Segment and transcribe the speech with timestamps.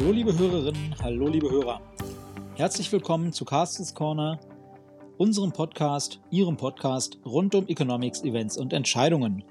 [0.00, 1.80] Hallo liebe Hörerinnen, hallo liebe Hörer.
[2.54, 4.38] Herzlich willkommen zu Carstens Corner,
[5.16, 9.42] unserem Podcast, Ihrem Podcast rund um Economics, Events und Entscheidungen.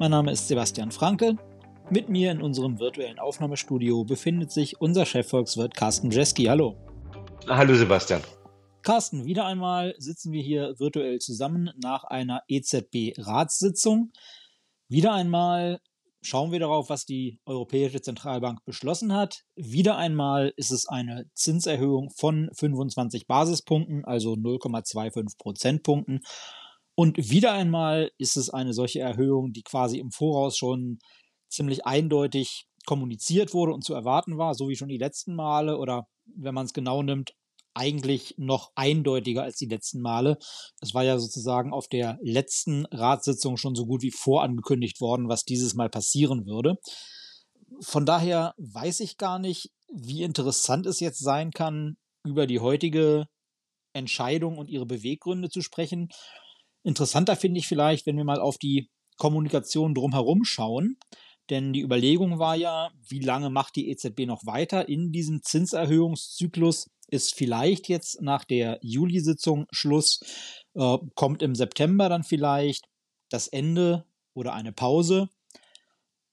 [0.00, 1.36] Mein Name ist Sebastian Franke.
[1.88, 6.46] Mit mir in unserem virtuellen Aufnahmestudio befindet sich unser Chefvolkswirt Carsten Jeski.
[6.46, 6.74] Hallo.
[7.46, 8.22] Hallo Sebastian.
[8.82, 14.10] Carsten, wieder einmal sitzen wir hier virtuell zusammen nach einer EZB-Ratssitzung.
[14.88, 15.78] Wieder einmal
[16.26, 19.44] schauen wir darauf, was die Europäische Zentralbank beschlossen hat.
[19.54, 26.20] Wieder einmal ist es eine Zinserhöhung von 25 Basispunkten, also 0,25 Prozentpunkten.
[26.96, 30.98] Und wieder einmal ist es eine solche Erhöhung, die quasi im Voraus schon
[31.48, 36.06] ziemlich eindeutig kommuniziert wurde und zu erwarten war, so wie schon die letzten Male oder
[36.24, 37.32] wenn man es genau nimmt,
[37.76, 40.38] eigentlich noch eindeutiger als die letzten Male.
[40.80, 45.44] Es war ja sozusagen auf der letzten Ratssitzung schon so gut wie vorangekündigt worden, was
[45.44, 46.76] dieses Mal passieren würde.
[47.80, 53.26] Von daher weiß ich gar nicht, wie interessant es jetzt sein kann, über die heutige
[53.92, 56.08] Entscheidung und ihre Beweggründe zu sprechen.
[56.82, 60.96] Interessanter finde ich vielleicht, wenn wir mal auf die Kommunikation drumherum schauen.
[61.50, 66.88] Denn die Überlegung war ja, wie lange macht die EZB noch weiter in diesem Zinserhöhungszyklus?
[67.08, 70.20] Ist vielleicht jetzt nach der Juli-Sitzung Schluss,
[70.74, 72.86] äh, kommt im September dann vielleicht
[73.30, 74.04] das Ende
[74.34, 75.28] oder eine Pause.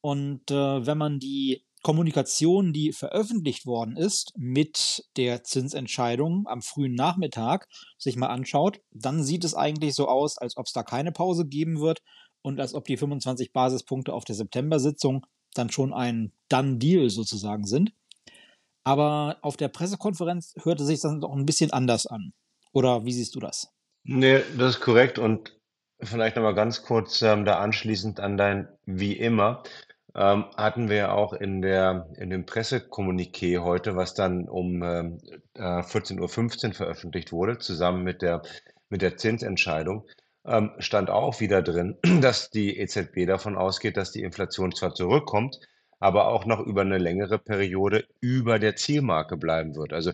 [0.01, 6.95] Und äh, wenn man die Kommunikation, die veröffentlicht worden ist mit der Zinsentscheidung am frühen
[6.95, 11.11] Nachmittag, sich mal anschaut, dann sieht es eigentlich so aus, als ob es da keine
[11.11, 12.01] Pause geben wird
[12.41, 17.65] und als ob die 25 Basispunkte auf der September-Sitzung dann schon ein Done Deal sozusagen
[17.65, 17.91] sind.
[18.83, 22.33] Aber auf der Pressekonferenz hörte sich das doch ein bisschen anders an.
[22.73, 23.69] Oder wie siehst du das?
[24.03, 25.19] Nee, das ist korrekt.
[25.19, 25.57] Und
[26.01, 29.63] vielleicht nochmal ganz kurz ähm, da anschließend an dein Wie immer.
[30.15, 35.17] Ähm, hatten wir auch in der in dem Pressekommuniqué heute, was dann um ähm,
[35.55, 38.43] äh, 14.15 Uhr veröffentlicht wurde, zusammen mit der,
[38.89, 40.05] mit der Zinsentscheidung,
[40.45, 45.59] ähm, stand auch wieder drin, dass die EZB davon ausgeht, dass die Inflation zwar zurückkommt,
[46.03, 49.93] aber auch noch über eine längere Periode über der Zielmarke bleiben wird.
[49.93, 50.11] Also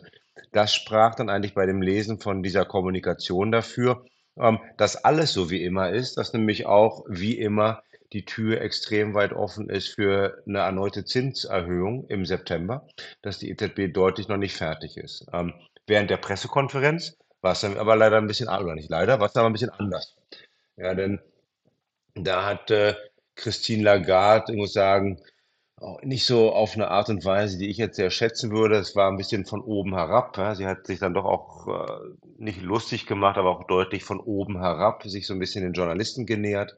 [0.52, 4.06] das sprach dann eigentlich bei dem Lesen von dieser Kommunikation dafür,
[4.38, 7.82] ähm, dass alles so wie immer ist, dass nämlich auch wie immer
[8.14, 12.88] die Tür extrem weit offen ist für eine erneute Zinserhöhung im September,
[13.24, 15.26] dass die EZB deutlich noch nicht fertig ist.
[15.34, 15.56] Ähm,
[15.88, 19.36] während der Pressekonferenz war es dann aber leider ein bisschen, oder nicht leider, war es
[19.36, 20.16] aber ein bisschen anders.
[20.78, 21.20] Ja, denn
[22.14, 22.94] da hat äh,
[23.34, 25.20] Christine Lagarde, ich muss sagen,
[25.82, 28.78] auch nicht so auf eine Art und Weise, die ich jetzt sehr schätzen würde.
[28.78, 30.38] Es war ein bisschen von oben herab.
[30.38, 30.56] Ja.
[30.56, 34.60] Sie hat sich dann doch auch äh, nicht lustig gemacht, aber auch deutlich von oben
[34.60, 36.78] herab sich so ein bisschen den Journalisten genähert.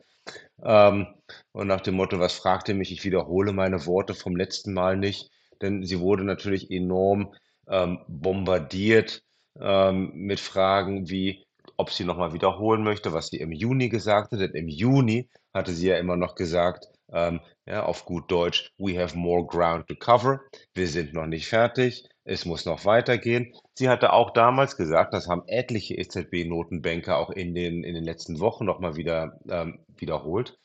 [0.63, 1.07] Ähm,
[1.51, 2.91] und nach dem Motto, was fragt ihr mich?
[2.91, 7.34] Ich wiederhole meine Worte vom letzten Mal nicht, denn sie wurde natürlich enorm
[7.67, 9.23] ähm, bombardiert
[9.59, 11.45] ähm, mit Fragen wie,
[11.78, 14.40] ob sie nochmal wiederholen möchte, was sie im Juni gesagt hat.
[14.40, 18.99] Denn im Juni hatte sie ja immer noch gesagt, ähm, ja, auf gut Deutsch, we
[19.01, 20.41] have more ground to cover.
[20.73, 22.07] Wir sind noch nicht fertig.
[22.23, 23.53] Es muss noch weitergehen.
[23.73, 28.39] Sie hatte auch damals gesagt, das haben etliche EZB-Notenbanker auch in den, in den letzten
[28.39, 30.59] Wochen nochmal wieder ähm, wiederholt,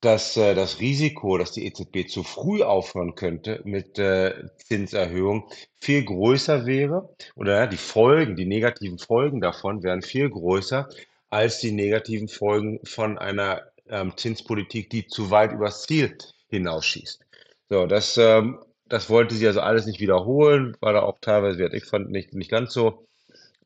[0.00, 5.50] dass äh, das Risiko, dass die EZB zu früh aufhören könnte mit äh, Zinserhöhung,
[5.80, 10.88] viel größer wäre oder ja, die Folgen, die negativen Folgen davon wären viel größer
[11.30, 16.16] als die negativen Folgen von einer ähm, Zinspolitik, die zu weit übers Ziel
[16.48, 17.24] hinausschießt.
[17.68, 21.84] So, das, ähm, das wollte sie also alles nicht wiederholen, war da auch teilweise, ich
[21.84, 23.06] fand, nicht, nicht ganz so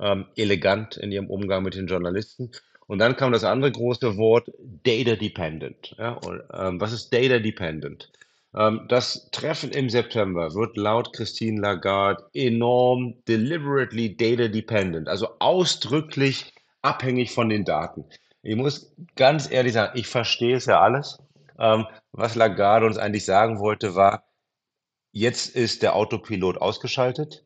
[0.01, 2.51] ähm, elegant in ihrem Umgang mit den Journalisten.
[2.87, 4.51] Und dann kam das andere große Wort,
[4.83, 5.95] Data Dependent.
[5.99, 8.11] Ja, und, ähm, was ist Data Dependent?
[8.55, 16.53] Ähm, das Treffen im September wird laut Christine Lagarde enorm deliberately data dependent, also ausdrücklich
[16.83, 18.05] abhängig von den Daten.
[18.43, 21.19] Ich muss ganz ehrlich sagen, ich verstehe es ja alles.
[21.59, 24.25] Ähm, was Lagarde uns eigentlich sagen wollte, war,
[25.13, 27.45] jetzt ist der Autopilot ausgeschaltet.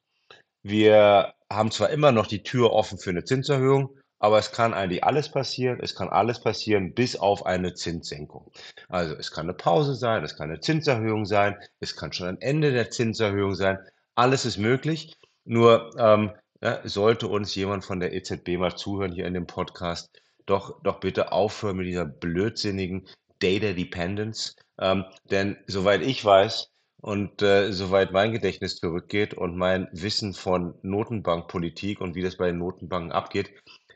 [0.62, 5.04] Wir haben zwar immer noch die Tür offen für eine Zinserhöhung, aber es kann eigentlich
[5.04, 5.78] alles passieren.
[5.80, 8.50] Es kann alles passieren, bis auf eine Zinssenkung.
[8.88, 12.40] Also es kann eine Pause sein, es kann eine Zinserhöhung sein, es kann schon ein
[12.40, 13.78] Ende der Zinserhöhung sein.
[14.14, 15.14] Alles ist möglich.
[15.44, 16.32] Nur ähm,
[16.62, 20.10] ja, sollte uns jemand von der EZB mal zuhören hier in dem Podcast,
[20.46, 23.06] doch, doch bitte aufhören mit dieser blödsinnigen
[23.40, 24.56] Data Dependence.
[24.78, 26.70] Ähm, denn soweit ich weiß
[27.00, 32.46] und äh, soweit mein Gedächtnis zurückgeht und mein Wissen von Notenbankpolitik und wie das bei
[32.46, 33.50] den Notenbanken abgeht,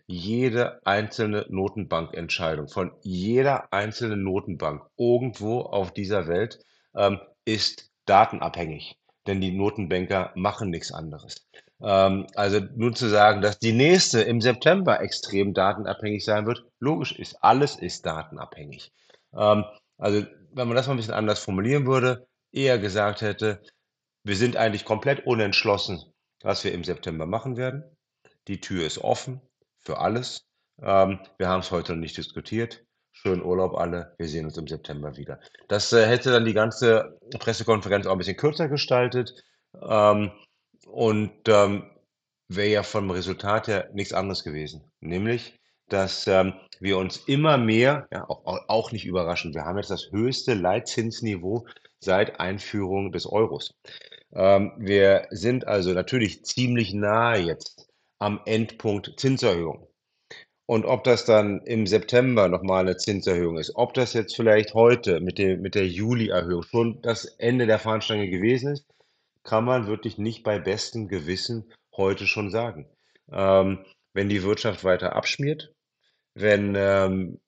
[0.06, 6.58] jede einzelne Notenbankentscheidung von jeder einzelnen Notenbank irgendwo auf dieser Welt
[6.94, 8.96] ähm, ist datenabhängig.
[9.26, 11.46] denn die Notenbanker machen nichts anderes.
[11.82, 17.12] Ähm, also nun zu sagen, dass die nächste im September extrem datenabhängig sein wird, logisch
[17.18, 18.92] ist, alles ist datenabhängig.
[19.34, 19.64] Ähm,
[19.98, 23.62] also wenn man das mal ein bisschen anders formulieren würde, eher gesagt hätte,
[24.24, 26.12] wir sind eigentlich komplett unentschlossen,
[26.42, 27.84] was wir im September machen werden.
[28.48, 29.40] Die Tür ist offen
[29.78, 30.46] für alles.
[30.82, 32.84] Ähm, wir haben es heute noch nicht diskutiert.
[33.12, 34.14] Schönen Urlaub alle.
[34.18, 35.40] Wir sehen uns im September wieder.
[35.68, 39.34] Das äh, hätte dann die ganze Pressekonferenz auch ein bisschen kürzer gestaltet.
[39.80, 40.32] Ähm,
[40.92, 41.84] und ähm,
[42.48, 44.82] wäre ja vom Resultat her nichts anderes gewesen.
[45.00, 45.58] Nämlich,
[45.88, 50.10] dass ähm, wir uns immer mehr, ja, auch, auch nicht überraschend, wir haben jetzt das
[50.10, 51.66] höchste Leitzinsniveau
[52.00, 53.74] seit Einführung des Euros.
[54.32, 57.88] Ähm, wir sind also natürlich ziemlich nahe jetzt
[58.18, 59.86] am Endpunkt Zinserhöhung.
[60.66, 65.20] Und ob das dann im September nochmal eine Zinserhöhung ist, ob das jetzt vielleicht heute
[65.20, 68.84] mit, dem, mit der Juli-Erhöhung schon das Ende der Fahnenstange gewesen ist,
[69.42, 72.88] kann man wirklich nicht bei bestem Gewissen heute schon sagen.
[73.32, 75.72] Ähm, wenn die Wirtschaft weiter abschmiert,
[76.34, 77.40] wenn ähm,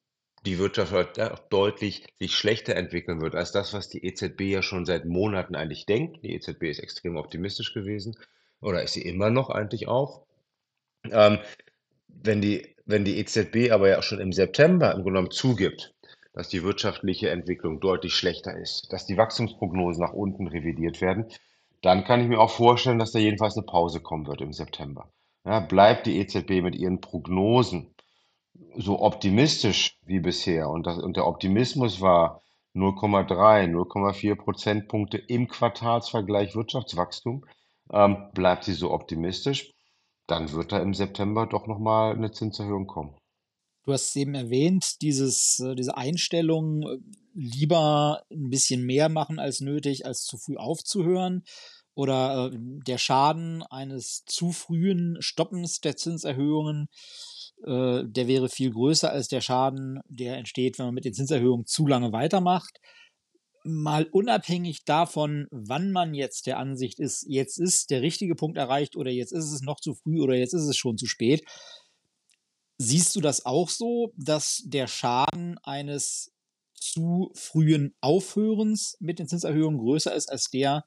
[0.44, 4.85] die Wirtschaft auch deutlich sich schlechter entwickeln wird als das, was die EZB ja schon
[4.85, 6.23] seit Monaten eigentlich denkt.
[6.25, 8.17] Die EZB ist extrem optimistisch gewesen
[8.61, 10.27] oder ist sie immer noch eigentlich auch.
[11.11, 11.38] Ähm,
[12.09, 15.95] wenn die, wenn die EZB aber ja schon im September im Grunde genommen zugibt,
[16.33, 21.27] dass die wirtschaftliche Entwicklung deutlich schlechter ist, dass die Wachstumsprognosen nach unten revidiert werden,
[21.82, 25.11] dann kann ich mir auch vorstellen, dass da jedenfalls eine Pause kommen wird im September.
[25.44, 27.94] Ja, bleibt die EZB mit ihren Prognosen
[28.76, 32.40] so optimistisch wie bisher und, das, und der Optimismus war
[32.75, 37.44] 0,3, 0,4 Prozentpunkte im Quartalsvergleich Wirtschaftswachstum,
[37.93, 39.73] ähm, bleibt sie so optimistisch,
[40.26, 43.14] dann wird da im September doch nochmal eine Zinserhöhung kommen.
[43.84, 46.99] Du hast eben erwähnt, dieses, äh, diese Einstellung, äh,
[47.34, 51.43] lieber ein bisschen mehr machen als nötig, als zu früh aufzuhören.
[51.94, 52.56] Oder äh,
[52.87, 56.88] der Schaden eines zu frühen Stoppens der Zinserhöhungen,
[57.64, 61.87] der wäre viel größer als der Schaden, der entsteht, wenn man mit den Zinserhöhungen zu
[61.87, 62.81] lange weitermacht.
[63.62, 68.96] Mal unabhängig davon, wann man jetzt der Ansicht ist, jetzt ist der richtige Punkt erreicht
[68.96, 71.44] oder jetzt ist es noch zu früh oder jetzt ist es schon zu spät,
[72.79, 76.33] Siehst du das auch so, dass der Schaden eines
[76.75, 80.85] zu frühen Aufhörens mit den Zinserhöhungen größer ist als der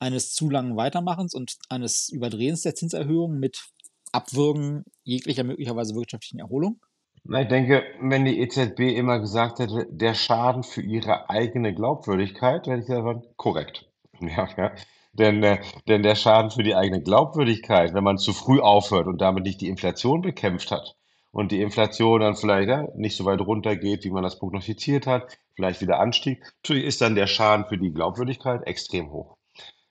[0.00, 3.70] eines zu langen Weitermachens und eines Überdrehens der Zinserhöhungen mit
[4.12, 6.80] Abwürgen jeglicher möglicherweise wirtschaftlichen Erholung?
[7.24, 12.80] Ich denke, wenn die EZB immer gesagt hätte, der Schaden für ihre eigene Glaubwürdigkeit, hätte
[12.80, 13.84] ich gesagt, korrekt.
[14.20, 14.72] Ja, ja.
[15.12, 19.20] Denn, äh, denn der Schaden für die eigene Glaubwürdigkeit, wenn man zu früh aufhört und
[19.20, 20.97] damit nicht die Inflation bekämpft hat,
[21.30, 25.38] und die Inflation dann vielleicht ja, nicht so weit runtergeht, wie man das prognostiziert hat,
[25.54, 29.36] vielleicht wieder anstieg, natürlich ist dann der Schaden für die Glaubwürdigkeit extrem hoch.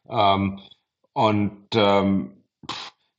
[0.10, 0.60] Ähm,
[1.13, 2.44] und ähm,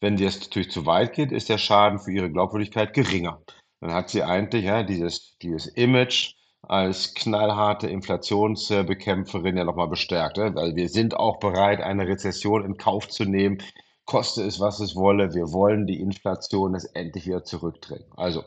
[0.00, 3.42] wenn das natürlich zu weit geht, ist der Schaden für ihre Glaubwürdigkeit geringer.
[3.80, 10.38] Dann hat sie eigentlich ja, dieses, dieses Image als knallharte Inflationsbekämpferin ja nochmal bestärkt.
[10.38, 13.58] Weil wir sind auch bereit, eine Rezession in Kauf zu nehmen,
[14.08, 15.34] koste es, was es wolle.
[15.34, 18.06] Wir wollen die Inflation jetzt endlich wieder zurückdrängen.
[18.16, 18.42] Also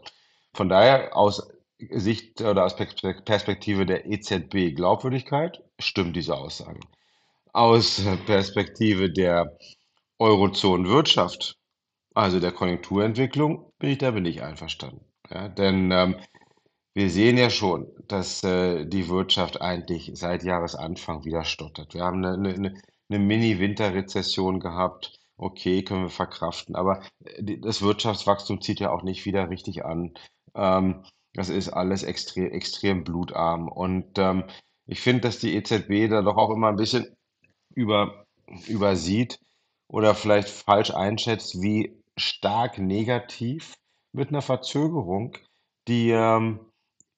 [0.54, 1.48] von daher aus
[1.78, 6.80] Sicht oder aus Perspektive der EZB Glaubwürdigkeit stimmt diese Aussage.
[7.54, 9.56] Aus Perspektive der
[10.18, 11.58] Eurozonenwirtschaft,
[12.16, 15.06] also der Konjunkturentwicklung, bin ich damit nicht einverstanden.
[15.30, 16.16] Ja, denn ähm,
[16.96, 21.94] wir sehen ja schon, dass äh, die Wirtschaft eigentlich seit Jahresanfang wieder stottert.
[21.94, 26.76] Wir haben eine, eine, eine Mini-Winterrezession gehabt okay, können wir verkraften.
[26.76, 30.14] Aber äh, das Wirtschaftswachstum zieht ja auch nicht wieder richtig an.
[30.56, 33.68] Ähm, das ist alles extrem, extrem blutarm.
[33.68, 34.46] Und ähm,
[34.86, 37.16] ich finde, dass die EZB da doch auch immer ein bisschen
[37.74, 38.26] über,
[38.68, 39.40] übersieht
[39.88, 43.74] oder vielleicht falsch einschätzt, wie stark negativ
[44.14, 45.38] mit einer Verzögerung
[45.88, 46.60] die, ähm,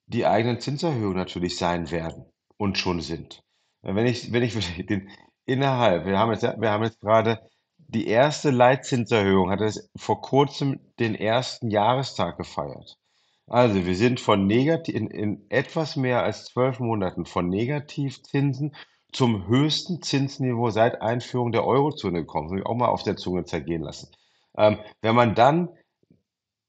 [0.08, 2.26] die eigenen Zinserhöhungen natürlich sein werden
[2.58, 3.42] und schon sind.
[3.82, 4.54] Wenn ich, wenn ich
[4.86, 5.10] den
[5.46, 7.50] innerhalb, wir haben jetzt, wir haben jetzt gerade
[7.94, 12.98] die erste Leitzinserhöhung hat es vor kurzem den ersten Jahrestag gefeiert.
[13.48, 18.76] Also wir sind von negativ in, in etwas mehr als zwölf Monaten von Negativzinsen
[19.12, 22.48] zum höchsten Zinsniveau seit Einführung der Eurozone gekommen.
[22.48, 24.10] Das muss ich auch mal auf der Zunge zergehen lassen.
[24.58, 25.70] Ähm, wenn man dann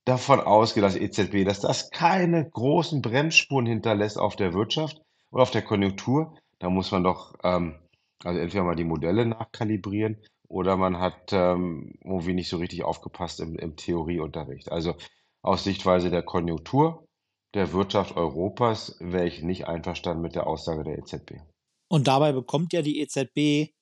[0.05, 5.01] davon ausgeht, dass EZB, dass das keine großen Bremsspuren hinterlässt auf der Wirtschaft
[5.31, 7.77] oder auf der Konjunktur, dann muss man doch ähm,
[8.25, 10.19] also entweder mal die Modelle nachkalibrieren
[10.55, 14.71] oder man hat ähm, irgendwie nicht so richtig aufgepasst im, im Theorieunterricht.
[14.71, 14.95] Also
[15.43, 17.09] aus Sichtweise der Konjunktur
[17.55, 21.41] der Wirtschaft Europas wäre ich nicht einverstanden mit der Aussage der EZB.
[21.89, 23.75] Und dabei bekommt ja die EZB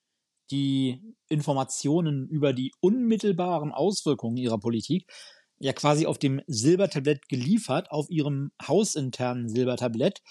[0.50, 5.04] die Informationen über die unmittelbaren Auswirkungen ihrer Politik
[5.60, 10.22] ja quasi auf dem Silbertablett geliefert, auf ihrem hausinternen Silbertablett.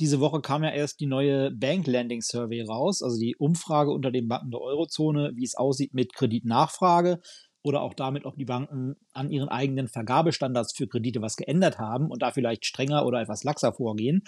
[0.00, 4.10] Diese Woche kam ja erst die neue Bank Landing Survey raus, also die Umfrage unter
[4.10, 7.20] den Banken der Eurozone, wie es aussieht mit Kreditnachfrage
[7.62, 12.10] oder auch damit, ob die Banken an ihren eigenen Vergabestandards für Kredite was geändert haben
[12.10, 14.22] und da vielleicht strenger oder etwas laxer vorgehen.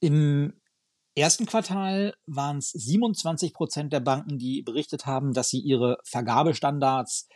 [0.00, 0.54] Im
[1.16, 7.28] ersten Quartal waren es 27 Prozent der Banken, die berichtet haben, dass sie ihre Vergabestandards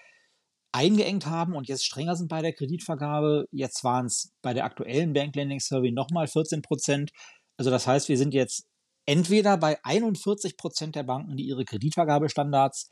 [0.72, 3.46] eingeengt haben und jetzt strenger sind bei der Kreditvergabe.
[3.50, 7.12] Jetzt waren es bei der aktuellen Bank Lending Survey nochmal 14 Prozent.
[7.56, 8.66] Also das heißt, wir sind jetzt
[9.06, 12.90] entweder bei 41 Prozent der Banken, die ihre Kreditvergabestandards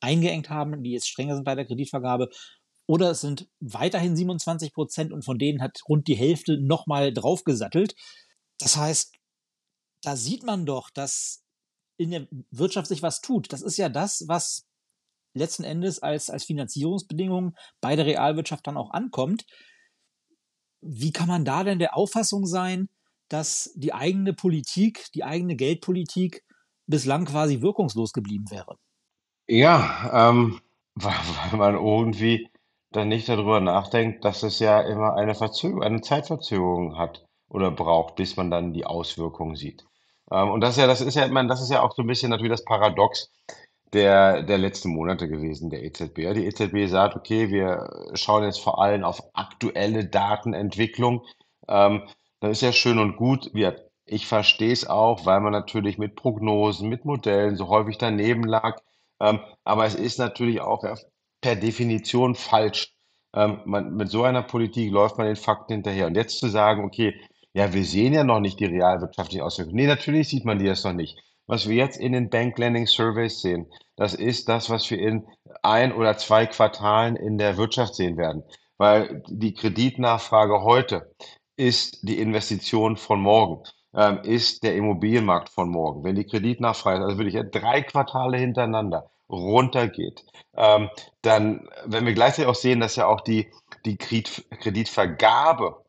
[0.00, 2.28] eingeengt haben, die jetzt strenger sind bei der Kreditvergabe,
[2.86, 7.94] oder es sind weiterhin 27 Prozent und von denen hat rund die Hälfte nochmal draufgesattelt.
[8.58, 9.14] Das heißt,
[10.02, 11.42] da sieht man doch, dass
[11.96, 13.52] in der Wirtschaft sich was tut.
[13.52, 14.66] Das ist ja das, was
[15.34, 19.46] letzten Endes als, als Finanzierungsbedingung bei der Realwirtschaft dann auch ankommt.
[20.80, 22.88] Wie kann man da denn der Auffassung sein,
[23.28, 26.42] dass die eigene Politik, die eigene Geldpolitik
[26.86, 28.76] bislang quasi wirkungslos geblieben wäre?
[29.48, 30.60] Ja, ähm,
[30.94, 31.14] weil,
[31.58, 32.48] man irgendwie
[32.90, 38.16] dann nicht darüber nachdenkt, dass es ja immer eine Verzögerung, eine Zeitverzögerung hat oder braucht,
[38.16, 39.84] bis man dann die Auswirkungen sieht.
[40.30, 42.06] Ähm, und das ist ja, das ist ja, meine, das ist ja auch so ein
[42.06, 43.30] bisschen natürlich das Paradox
[43.92, 46.18] der, der letzten Monate gewesen, der EZB.
[46.18, 51.24] Ja, Die EZB sagt, okay, wir schauen jetzt vor allem auf aktuelle Datenentwicklung.
[51.68, 52.08] Ähm,
[52.42, 53.52] das ist ja schön und gut.
[54.04, 58.80] Ich verstehe es auch, weil man natürlich mit Prognosen, mit Modellen so häufig daneben lag.
[59.20, 60.82] Ähm, aber es ist natürlich auch
[61.40, 62.92] per Definition falsch.
[63.32, 66.08] Ähm, mit so einer Politik läuft man den Fakten hinterher.
[66.08, 67.14] Und jetzt zu sagen, okay,
[67.54, 69.76] ja, wir sehen ja noch nicht die realwirtschaftlichen Auswirkungen.
[69.76, 71.16] Nee, natürlich sieht man die jetzt noch nicht.
[71.46, 75.28] Was wir jetzt in den Bank Lending Surveys sehen, das ist das, was wir in
[75.62, 78.42] ein oder zwei Quartalen in der Wirtschaft sehen werden.
[78.78, 81.12] Weil die Kreditnachfrage heute
[81.62, 83.62] ist die Investition von morgen,
[83.94, 86.02] ähm, ist der Immobilienmarkt von morgen.
[86.02, 90.24] Wenn die Kreditnachfrage, also wirklich drei Quartale hintereinander runtergeht,
[90.56, 90.90] ähm,
[91.22, 93.48] dann, wenn wir gleichzeitig auch sehen, dass ja auch die,
[93.84, 95.84] die Kreditvergabe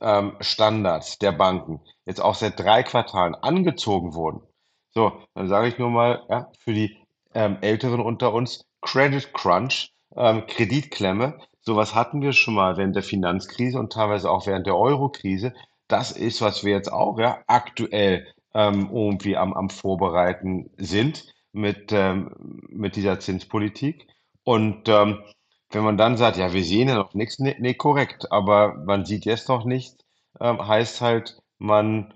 [0.00, 4.42] ähm, Standards der Banken jetzt auch seit drei Quartalen angezogen wurden.
[4.90, 6.96] So, dann sage ich nur mal, ja, für die
[7.34, 13.02] ähm, Älteren unter uns, Credit Crunch, ähm, Kreditklemme, sowas hatten wir schon mal während der
[13.02, 15.52] Finanzkrise und teilweise auch während der Eurokrise.
[15.88, 21.92] Das ist, was wir jetzt auch ja, aktuell ähm, irgendwie am, am Vorbereiten sind mit,
[21.92, 22.30] ähm,
[22.68, 24.06] mit dieser Zinspolitik.
[24.44, 25.22] Und ähm,
[25.70, 29.04] wenn man dann sagt, ja, wir sehen ja noch nichts, nee, nee, korrekt, aber man
[29.04, 29.96] sieht jetzt noch nichts,
[30.40, 32.14] ähm, heißt halt, man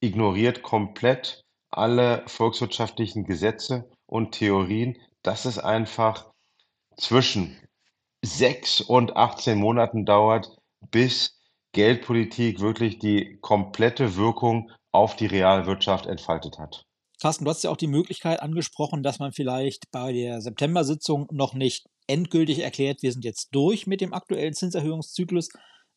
[0.00, 6.30] ignoriert komplett alle volkswirtschaftlichen Gesetze und Theorien, dass es einfach
[6.96, 7.58] zwischen
[8.24, 10.56] sechs und 18 Monaten dauert,
[10.90, 11.38] bis
[11.72, 16.84] Geldpolitik wirklich die komplette Wirkung auf die Realwirtschaft entfaltet hat.
[17.20, 21.54] Carsten, du hast ja auch die Möglichkeit angesprochen, dass man vielleicht bei der September-Sitzung noch
[21.54, 25.48] nicht endgültig erklärt, wir sind jetzt durch mit dem aktuellen Zinserhöhungszyklus,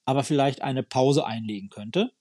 [0.05, 2.11] aber vielleicht eine Pause einlegen könnte.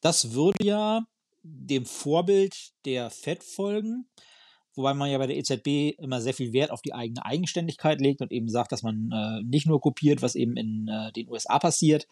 [0.00, 1.02] Das würde ja
[1.42, 4.08] dem Vorbild der FED folgen,
[4.74, 8.20] wobei man ja bei der EZB immer sehr viel Wert auf die eigene Eigenständigkeit legt
[8.20, 11.58] und eben sagt, dass man äh, nicht nur kopiert, was eben in äh, den USA
[11.58, 12.06] passiert.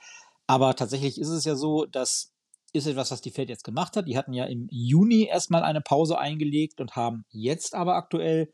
[0.46, 2.32] Aber tatsächlich ist es ja so, dass
[2.72, 4.08] ist etwas, was die Fed jetzt gemacht hat.
[4.08, 8.50] Die hatten ja im Juni erstmal eine Pause eingelegt und haben jetzt aber aktuell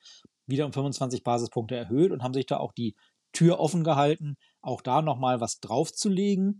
[0.46, 2.96] wieder um 25 Basispunkte erhöht und haben sich da auch die
[3.32, 6.58] Tür offen gehalten, auch da nochmal was draufzulegen.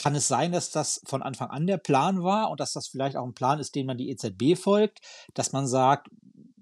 [0.00, 3.16] Kann es sein, dass das von Anfang an der Plan war und dass das vielleicht
[3.16, 5.00] auch ein Plan ist, den man die EZB folgt,
[5.34, 6.08] dass man sagt,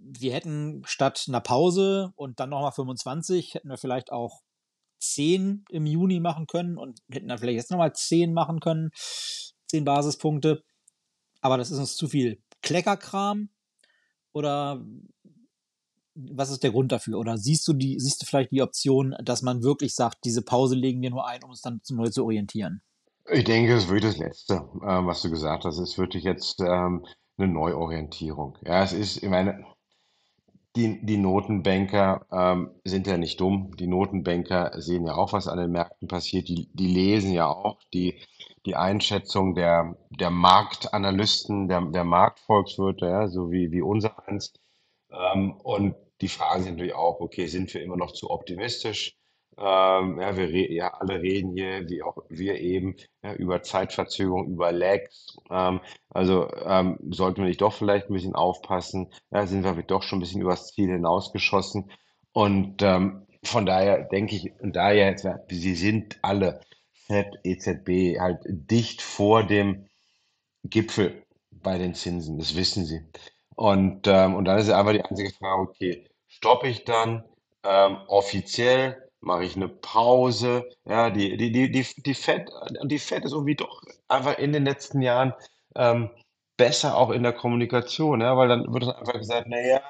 [0.04, 4.42] wir hätten statt einer Pause und dann nochmal 25, hätten wir vielleicht auch
[5.00, 8.90] 10 im Juni machen können und hätten dann vielleicht jetzt nochmal 10 machen können,
[9.68, 10.62] 10 Basispunkte.
[11.40, 13.50] Aber das ist uns zu viel Kleckerkram.
[14.32, 14.84] Oder
[16.14, 17.18] was ist der Grund dafür?
[17.18, 20.74] Oder siehst du die, siehst du vielleicht die Option, dass man wirklich sagt, diese Pause
[20.74, 22.82] legen wir nur ein, um uns dann neu zu orientieren?
[23.30, 25.78] Ich denke, es wird das Letzte, äh, was du gesagt hast.
[25.78, 27.06] Es wird jetzt ähm,
[27.36, 28.58] eine Neuorientierung.
[28.62, 29.64] Ja, es ist, ich meine,
[30.76, 33.76] die, die Notenbanker ähm, sind ja nicht dumm.
[33.76, 36.48] Die Notenbanker sehen ja auch, was an den Märkten passiert.
[36.48, 38.18] Die, die lesen ja auch die,
[38.64, 44.54] die Einschätzung der, der Marktanalysten, der, der Marktvolkswirte, ja, so wie, wie unser eins.
[45.10, 49.16] Ähm, und die Fragen sind natürlich auch, okay, sind wir immer noch zu optimistisch?
[49.58, 54.48] Ähm, ja, wir re ja, alle reden hier, wie auch wir eben, ja, über Zeitverzögerung,
[54.48, 55.36] über Lags.
[55.50, 55.80] Ähm,
[56.10, 59.12] also ähm, sollten wir nicht doch vielleicht ein bisschen aufpassen?
[59.30, 61.90] Ja, sind wir doch schon ein bisschen übers Ziel hinausgeschossen.
[62.32, 65.16] Und ähm, von daher denke ich, und daher,
[65.48, 66.60] sie sind alle,
[67.06, 69.88] FED, EZB, halt dicht vor dem
[70.64, 73.00] Gipfel bei den Zinsen, das wissen sie.
[73.54, 77.24] Und, ähm, und dann ist einfach die einzige Frage, okay, stoppe ich dann
[77.64, 80.68] ähm, offiziell, mache ich eine Pause?
[80.84, 82.50] Ja, die, die, die, die, die Fed,
[82.84, 85.32] die Fed ist irgendwie doch einfach in den letzten Jahren
[85.76, 86.10] ähm,
[86.56, 89.80] besser auch in der Kommunikation, ja, weil dann wird einfach gesagt, naja,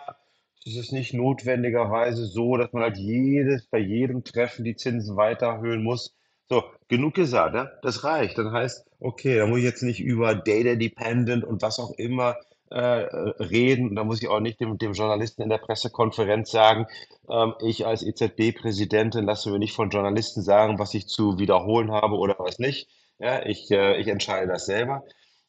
[0.64, 5.46] es ist nicht notwendigerweise so, dass man halt jedes, bei jedem Treffen die Zinsen weiter
[5.46, 6.14] erhöhen muss.
[6.48, 7.70] So, genug gesagt, ja?
[7.82, 8.38] Das reicht.
[8.38, 12.36] Dann heißt, okay, da muss ich jetzt nicht über Data Dependent und was auch immer
[12.72, 13.90] äh, reden.
[13.90, 16.86] Und da muss ich auch nicht dem, dem Journalisten in der Pressekonferenz sagen,
[17.28, 22.16] ähm, ich als EZB-Präsidentin lasse mir nicht von Journalisten sagen, was ich zu wiederholen habe
[22.16, 22.88] oder was nicht.
[23.18, 25.04] Ja, ich, äh, ich entscheide das selber.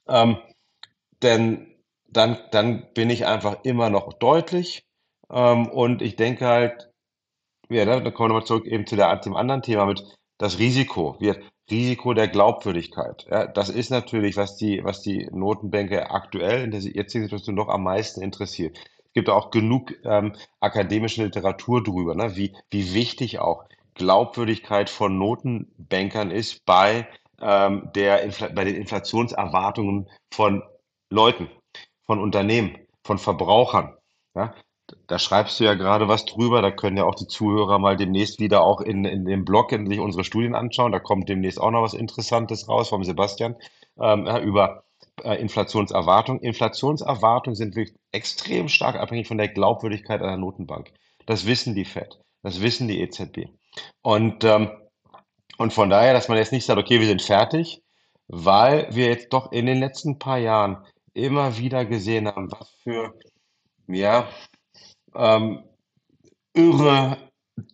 [0.07, 0.37] Ähm,
[1.21, 1.73] denn
[2.07, 4.85] dann, dann bin ich einfach immer noch deutlich.
[5.31, 6.89] Ähm, und ich denke halt,
[7.69, 10.03] ja, da kommen wir nochmal zurück eben zu der, dem anderen Thema mit
[10.37, 11.15] das Risiko.
[11.19, 13.25] Wir, Risiko der Glaubwürdigkeit.
[13.29, 17.69] Ja, das ist natürlich, was die, was die Notenbanker aktuell in der jetzigen Situation noch
[17.69, 18.77] am meisten interessiert.
[19.05, 25.17] Es gibt auch genug ähm, akademische Literatur drüber, ne, wie, wie wichtig auch Glaubwürdigkeit von
[25.17, 27.07] Notenbankern ist bei,
[27.39, 30.63] ähm, der bei den Inflationserwartungen von
[31.09, 31.49] Leuten,
[32.05, 33.95] von Unternehmen, von Verbrauchern.
[34.35, 34.55] Ja,
[35.07, 36.61] da schreibst du ja gerade was drüber.
[36.61, 39.87] Da können ja auch die Zuhörer mal demnächst wieder auch in, in dem Blog in
[39.87, 40.91] sich unsere Studien anschauen.
[40.91, 43.55] Da kommt demnächst auch noch was Interessantes raus vom Sebastian
[43.99, 44.83] ähm, über
[45.23, 46.39] äh, Inflationserwartung.
[46.39, 50.91] Inflationserwartungen sind wirklich extrem stark abhängig von der Glaubwürdigkeit einer Notenbank.
[51.25, 53.49] Das wissen die Fed, das wissen die EZB.
[54.01, 54.71] Und, ähm,
[55.57, 57.81] und von daher, dass man jetzt nicht sagt, okay, wir sind fertig,
[58.27, 60.83] weil wir jetzt doch in den letzten paar Jahren
[61.13, 63.13] immer wieder gesehen haben, was für
[63.87, 64.27] ja,
[65.15, 65.63] ähm,
[66.53, 67.17] irre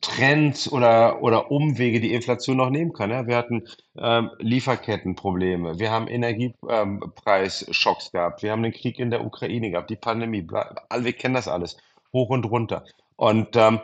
[0.02, 3.12] Trends oder, oder Umwege die Inflation noch nehmen kann.
[3.12, 3.28] Ja?
[3.28, 9.72] Wir hatten ähm, Lieferkettenprobleme, wir haben Energiepreisschocks gehabt, wir haben den Krieg in der Ukraine
[9.72, 11.78] gehabt, die Pandemie, wir kennen das alles,
[12.12, 12.84] hoch und runter.
[13.16, 13.80] Und ähm,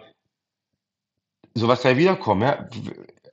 [1.54, 2.42] sowas kann ja wiederkommen.
[2.42, 2.68] Ja?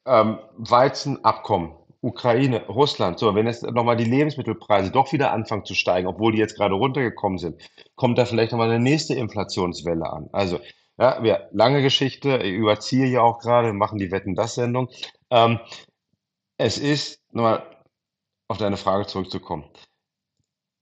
[0.04, 1.72] Ähm, Weizenabkommen,
[2.02, 6.38] Ukraine, Russland, so, wenn jetzt nochmal die Lebensmittelpreise doch wieder anfangen zu steigen, obwohl die
[6.38, 7.62] jetzt gerade runtergekommen sind,
[7.94, 10.28] kommt da vielleicht nochmal eine nächste Inflationswelle an.
[10.32, 10.58] Also,
[10.98, 14.88] ja, wir, lange Geschichte, ich überziehe ja auch gerade, machen die Wetten-Das-Sendung.
[15.30, 15.60] Ähm,
[16.58, 17.64] es ist, nochmal
[18.48, 19.64] auf deine Frage zurückzukommen,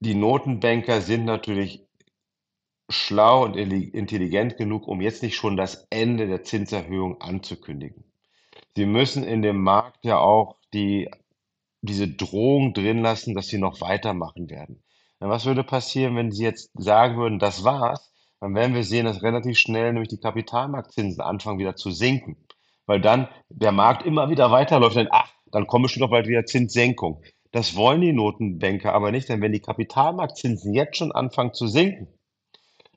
[0.00, 1.86] die Notenbanker sind natürlich
[2.90, 8.09] schlau und intelligent genug, um jetzt nicht schon das Ende der Zinserhöhung anzukündigen.
[8.76, 11.08] Sie müssen in dem Markt ja auch die
[11.82, 14.82] diese Drohung drin lassen, dass sie noch weitermachen werden.
[15.18, 18.12] Was würde passieren, wenn sie jetzt sagen würden, das war's?
[18.40, 22.36] Dann werden wir sehen, dass relativ schnell nämlich die Kapitalmarktzinsen anfangen wieder zu sinken,
[22.86, 24.96] weil dann der Markt immer wieder weiterläuft.
[24.96, 27.22] Denn ach, dann kommen bestimmt doch bald wieder Zinssenkung.
[27.52, 32.08] Das wollen die Notenbanker aber nicht, denn wenn die Kapitalmarktzinsen jetzt schon anfangen zu sinken,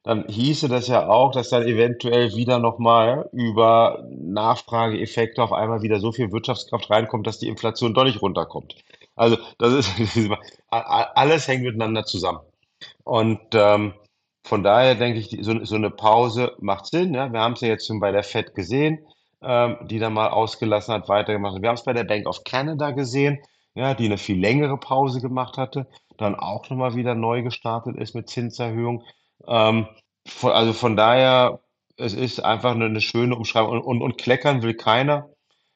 [0.04, 6.00] dann hieße das ja auch, dass dann eventuell wieder nochmal über Nachfrageeffekte auf einmal wieder
[6.00, 8.76] so viel Wirtschaftskraft reinkommt, dass die Inflation doch nicht runterkommt.
[9.16, 10.30] Also das ist
[10.70, 12.40] alles hängt miteinander zusammen.
[13.06, 13.94] Und ähm,
[14.44, 17.14] von daher denke ich, so, so eine Pause macht Sinn.
[17.14, 17.32] Ja?
[17.32, 19.00] Wir haben es ja jetzt schon bei der Fed gesehen,
[19.42, 21.62] ähm, die dann mal ausgelassen hat, weitergemacht hat.
[21.62, 23.40] Wir haben es bei der Bank of Canada gesehen,
[23.74, 25.88] ja, die eine viel längere Pause gemacht hatte,
[26.18, 29.04] dann auch nochmal wieder neu gestartet ist mit Zinserhöhung.
[29.48, 29.88] Ähm,
[30.28, 31.62] von, also von daher,
[31.98, 35.30] es ist einfach eine, eine schöne Umschreibung und, und, und kleckern will keiner.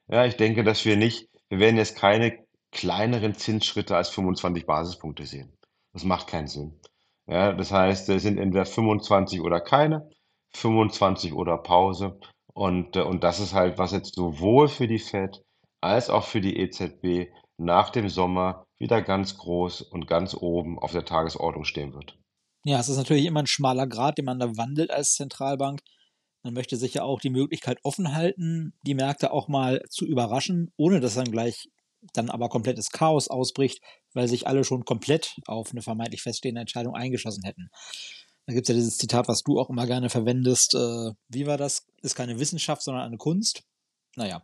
[0.07, 5.25] Ja, ich denke, dass wir nicht, wir werden jetzt keine kleineren Zinsschritte als 25 Basispunkte
[5.25, 5.53] sehen.
[5.93, 6.79] Das macht keinen Sinn.
[7.27, 10.09] Ja, das heißt, es sind entweder 25 oder keine,
[10.53, 12.19] 25 oder Pause.
[12.53, 15.43] Und, äh, und das ist halt, was jetzt sowohl für die Fed
[15.81, 20.91] als auch für die EZB nach dem Sommer wieder ganz groß und ganz oben auf
[20.91, 22.17] der Tagesordnung stehen wird.
[22.67, 25.79] Ja, es ist natürlich immer ein schmaler Grad, den man da wandelt als Zentralbank.
[26.43, 30.73] Man möchte sich ja auch die Möglichkeit offen halten, die Märkte auch mal zu überraschen,
[30.75, 31.69] ohne dass dann gleich
[32.11, 33.79] dann aber komplettes Chaos ausbricht,
[34.13, 37.69] weil sich alle schon komplett auf eine vermeintlich feststehende Entscheidung eingeschossen hätten.
[38.47, 40.75] Da gibt es ja dieses Zitat, was du auch immer gerne verwendest.
[40.75, 41.85] Äh, wie war das?
[42.01, 43.63] Ist keine Wissenschaft, sondern eine Kunst.
[44.17, 44.43] Naja.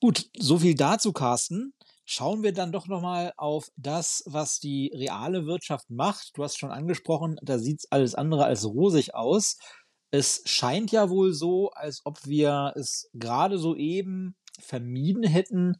[0.00, 1.74] Gut, so viel dazu, Carsten.
[2.08, 6.30] Schauen wir dann doch nochmal auf das, was die reale Wirtschaft macht.
[6.34, 9.58] Du hast schon angesprochen, da sieht es alles andere als rosig aus.
[10.12, 15.74] Es scheint ja wohl so, als ob wir es gerade soeben vermieden hätten,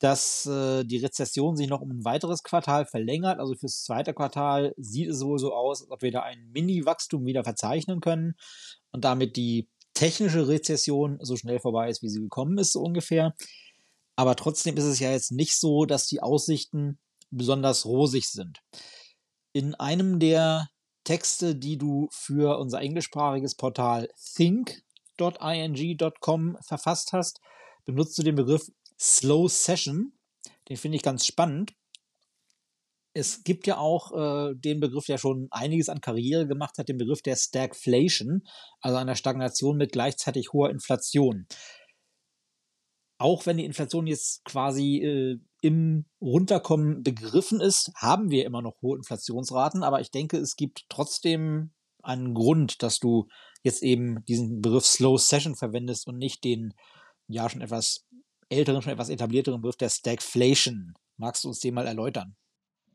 [0.00, 3.38] dass äh, die Rezession sich noch um ein weiteres Quartal verlängert.
[3.38, 7.24] Also fürs zweite Quartal sieht es wohl so aus, als ob wir da ein Mini-Wachstum
[7.26, 8.34] wieder verzeichnen können
[8.90, 13.34] und damit die technische Rezession so schnell vorbei ist, wie sie gekommen ist, so ungefähr.
[14.18, 16.98] Aber trotzdem ist es ja jetzt nicht so, dass die Aussichten
[17.30, 18.58] besonders rosig sind.
[19.52, 20.70] In einem der
[21.04, 24.88] Texte, die du für unser englischsprachiges Portal think.ing.com
[26.66, 27.38] verfasst hast,
[27.84, 28.66] benutzt du den Begriff
[28.98, 30.14] Slow Session.
[30.68, 31.74] Den finde ich ganz spannend.
[33.12, 36.98] Es gibt ja auch äh, den Begriff, der schon einiges an Karriere gemacht hat, den
[36.98, 38.42] Begriff der Stagflation,
[38.80, 41.46] also einer Stagnation mit gleichzeitig hoher Inflation.
[43.18, 48.80] Auch wenn die Inflation jetzt quasi äh, im Runterkommen begriffen ist, haben wir immer noch
[48.80, 53.26] hohe Inflationsraten, aber ich denke, es gibt trotzdem einen Grund, dass du
[53.62, 56.74] jetzt eben diesen Begriff Slow Session verwendest und nicht den
[57.26, 58.06] ja schon etwas
[58.48, 60.94] älteren, schon etwas etablierteren Begriff der Stagflation.
[61.16, 62.36] Magst du uns den mal erläutern?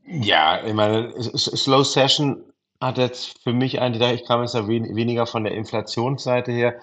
[0.05, 2.43] Ja, ich meine, Slow Session
[2.79, 6.79] hat jetzt für mich eigentlich, ich kam jetzt ja weniger von der Inflationsseite her,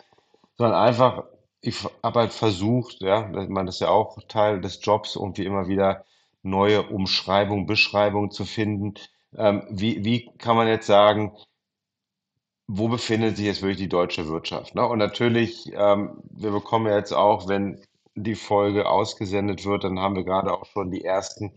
[0.57, 1.25] sondern einfach,
[1.63, 6.05] ich habe halt versucht, ja, man ist ja auch Teil des Jobs, irgendwie immer wieder
[6.43, 8.95] neue Umschreibungen, Beschreibungen zu finden.
[9.37, 11.37] Ähm, wie, wie kann man jetzt sagen,
[12.67, 14.75] wo befindet sich jetzt wirklich die deutsche Wirtschaft?
[14.75, 14.87] Ne?
[14.87, 17.81] Und natürlich, ähm, wir bekommen ja jetzt auch, wenn
[18.15, 21.53] die Folge ausgesendet wird, dann haben wir gerade auch schon die ersten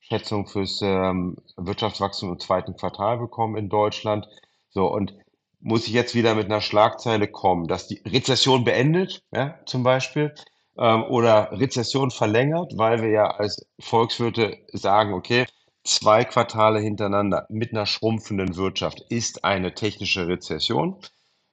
[0.00, 4.28] Schätzungen fürs ähm, Wirtschaftswachstum im zweiten Quartal bekommen in Deutschland.
[4.70, 5.14] So, und
[5.60, 10.34] muss ich jetzt wieder mit einer Schlagzeile kommen, dass die Rezession beendet, ja, zum Beispiel,
[10.78, 15.46] ähm, oder Rezession verlängert, weil wir ja als Volkswirte sagen, okay,
[15.84, 20.96] zwei Quartale hintereinander mit einer schrumpfenden Wirtschaft ist eine technische Rezession.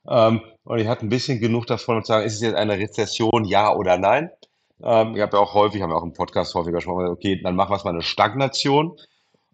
[0.07, 2.77] Ähm, und ich hatte ein bisschen genug davon, um zu sagen, ist es jetzt eine
[2.77, 4.29] Rezession, ja oder nein?
[4.83, 7.55] Ähm, ich habe ja auch häufig, haben wir auch im Podcast häufiger gesagt, okay, dann
[7.55, 8.97] machen wir es mal eine Stagnation.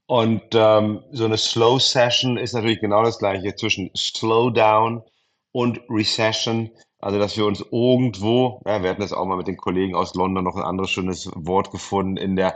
[0.09, 5.03] Und ähm, so eine Slow Session ist natürlich genau das gleiche zwischen Slowdown
[5.51, 6.71] und Recession.
[6.97, 10.15] Also, dass wir uns irgendwo, ja, wir hatten das auch mal mit den Kollegen aus
[10.15, 12.55] London noch ein anderes schönes Wort gefunden, in der,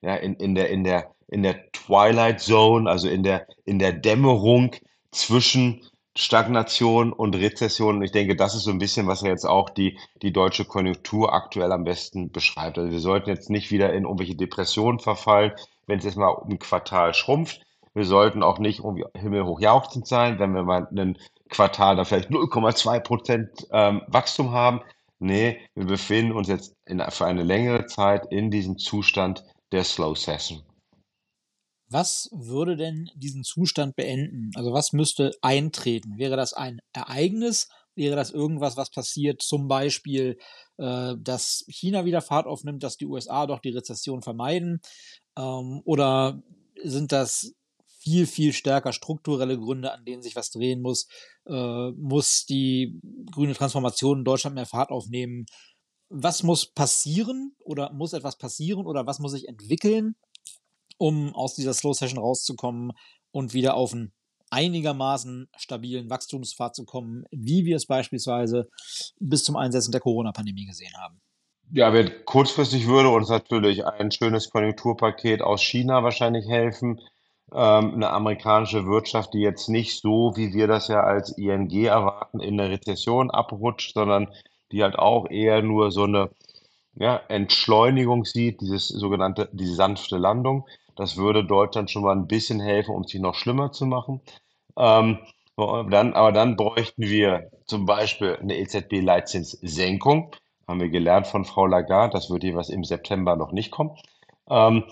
[0.00, 3.92] ja, in, in der, in der, in der Twilight Zone, also in der, in der
[3.92, 4.70] Dämmerung
[5.10, 5.82] zwischen
[6.16, 7.96] Stagnation und Rezession.
[7.96, 10.66] Und ich denke, das ist so ein bisschen, was ja jetzt auch die, die deutsche
[10.66, 12.78] Konjunktur aktuell am besten beschreibt.
[12.78, 15.50] Also wir sollten jetzt nicht wieder in irgendwelche Depressionen verfallen,
[15.86, 17.62] wenn es jetzt mal um ein Quartal schrumpft.
[17.94, 21.18] Wir sollten auch nicht irgendwie himmelhoch jauchzend sein, wenn wir mal ein
[21.50, 24.80] Quartal da vielleicht 0,2 Prozent ähm, Wachstum haben.
[25.18, 30.16] Nee, wir befinden uns jetzt in, für eine längere Zeit in diesem Zustand der Slow
[30.16, 30.62] Session.
[31.88, 34.50] Was würde denn diesen Zustand beenden?
[34.54, 36.16] Also was müsste eintreten?
[36.16, 37.68] Wäre das ein Ereignis?
[37.94, 39.42] Wäre das irgendwas, was passiert?
[39.42, 40.38] Zum Beispiel,
[40.78, 44.80] äh, dass China wieder Fahrt aufnimmt, dass die USA doch die Rezession vermeiden?
[45.36, 46.42] Ähm, oder
[46.82, 47.54] sind das
[48.02, 51.06] viel, viel stärker strukturelle Gründe, an denen sich was drehen muss?
[51.46, 55.46] Äh, muss die grüne Transformation in Deutschland mehr Fahrt aufnehmen?
[56.08, 60.16] Was muss passieren oder muss etwas passieren oder was muss sich entwickeln,
[60.98, 62.92] um aus dieser Slow Session rauszukommen
[63.30, 64.12] und wieder auf einen
[64.50, 68.68] einigermaßen stabilen Wachstumspfad zu kommen, wie wir es beispielsweise
[69.18, 71.22] bis zum Einsetzen der Corona-Pandemie gesehen haben.
[71.74, 71.90] Ja,
[72.26, 77.00] kurzfristig würde uns natürlich ein schönes Konjunkturpaket aus China wahrscheinlich helfen.
[77.50, 82.40] Ähm, eine amerikanische Wirtschaft, die jetzt nicht so, wie wir das ja als ING erwarten,
[82.40, 84.28] in eine Rezession abrutscht, sondern
[84.70, 86.30] die halt auch eher nur so eine
[86.94, 90.68] ja, Entschleunigung sieht, dieses sogenannte, diese sanfte Landung.
[90.94, 94.20] Das würde Deutschland schon mal ein bisschen helfen, um es noch schlimmer zu machen.
[94.76, 95.20] Ähm,
[95.56, 100.32] dann, aber dann bräuchten wir zum Beispiel eine EZB-Leitzinssenkung.
[100.68, 103.96] Haben wir gelernt von Frau Lagarde, das wird jeweils im September noch nicht kommen.
[104.48, 104.84] Ähm,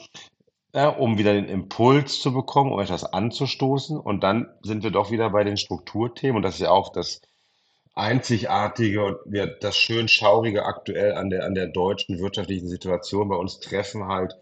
[0.74, 3.98] ja, um wieder den Impuls zu bekommen, um etwas anzustoßen.
[3.98, 6.36] Und dann sind wir doch wieder bei den Strukturthemen.
[6.36, 7.20] Und das ist ja auch das
[7.94, 13.28] Einzigartige und ja, das schön Schaurige aktuell an der, an der deutschen wirtschaftlichen Situation.
[13.28, 14.34] Bei uns treffen halt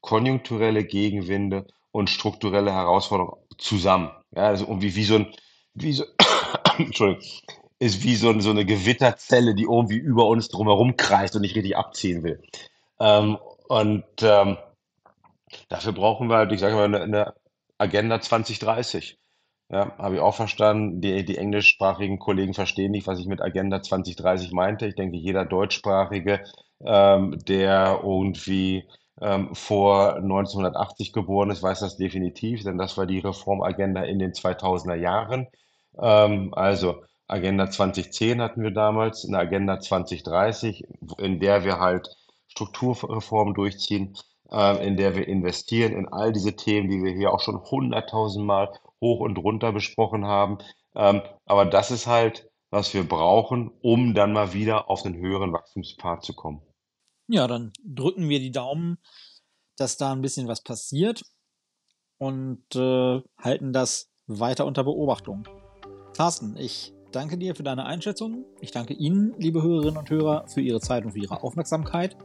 [0.00, 4.10] konjunkturelle Gegenwinde und strukturelle Herausforderungen zusammen.
[4.32, 5.32] Ja, also irgendwie wie so ein,
[5.74, 6.04] wie so,
[6.78, 7.22] Entschuldigung,
[7.78, 11.76] ist wie so, so eine Gewitterzelle, die irgendwie über uns drumherum kreist und nicht richtig
[11.76, 12.42] abziehen will.
[13.00, 14.56] Ähm, und ähm,
[15.68, 17.34] dafür brauchen wir, halt, ich sage mal, eine, eine
[17.78, 19.18] Agenda 2030.
[19.68, 21.00] Ja, habe ich auch verstanden.
[21.00, 24.86] Die, die englischsprachigen Kollegen verstehen nicht, was ich mit Agenda 2030 meinte.
[24.86, 26.44] Ich denke, jeder Deutschsprachige,
[26.84, 28.84] ähm, der irgendwie
[29.20, 34.32] ähm, vor 1980 geboren ist, weiß das definitiv, denn das war die Reformagenda in den
[34.32, 35.48] 2000er Jahren.
[36.00, 40.84] Ähm, also Agenda 2010 hatten wir damals, eine Agenda 2030,
[41.18, 42.08] in der wir halt
[42.48, 44.16] Strukturreformen durchziehen,
[44.50, 48.78] äh, in der wir investieren in all diese Themen, die wir hier auch schon hunderttausendmal
[49.00, 50.58] hoch und runter besprochen haben.
[50.94, 55.52] Ähm, aber das ist halt, was wir brauchen, um dann mal wieder auf den höheren
[55.52, 56.62] Wachstumspfad zu kommen.
[57.28, 58.98] Ja, dann drücken wir die Daumen,
[59.76, 61.22] dass da ein bisschen was passiert
[62.18, 65.46] und äh, halten das weiter unter Beobachtung.
[66.16, 68.44] Carsten, ich danke dir für deine Einschätzung.
[68.60, 72.16] Ich danke Ihnen, liebe Hörerinnen und Hörer, für Ihre Zeit und für Ihre Aufmerksamkeit.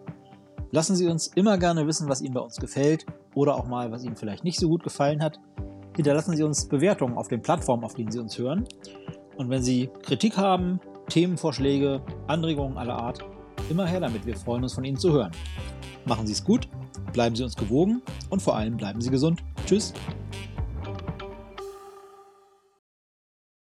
[0.72, 4.04] Lassen Sie uns immer gerne wissen, was Ihnen bei uns gefällt oder auch mal, was
[4.04, 5.38] Ihnen vielleicht nicht so gut gefallen hat.
[5.96, 8.66] Hinterlassen Sie uns Bewertungen auf den Plattformen, auf denen Sie uns hören.
[9.38, 13.20] Und wenn Sie Kritik haben, Themenvorschläge, Anregungen aller Art,
[13.70, 14.26] immer her damit.
[14.26, 15.32] Wir freuen uns von Ihnen zu hören.
[16.06, 16.68] Machen Sie es gut,
[17.12, 19.42] bleiben Sie uns gewogen und vor allem bleiben Sie gesund.
[19.66, 19.94] Tschüss.